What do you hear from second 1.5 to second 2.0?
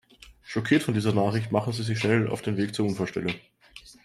machen sie sich